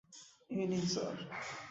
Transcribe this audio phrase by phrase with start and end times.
[0.49, 1.15] এই নিন স্যার।